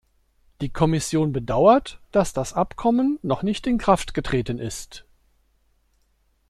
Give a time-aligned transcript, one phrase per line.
[0.61, 5.05] Die Kommission bedauert, dass das Abkommen noch nicht in Kraft getreten ist.